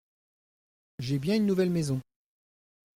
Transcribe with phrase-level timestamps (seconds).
[0.97, 2.01] J’ai bien une nouvelle maison.